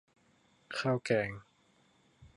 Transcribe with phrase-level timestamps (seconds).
[0.77, 1.29] ข้าวแกง